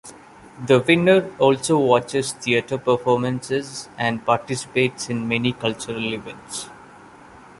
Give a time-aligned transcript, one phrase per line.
[0.65, 6.69] The Winner also watches theatre performances and participates in many cultural events.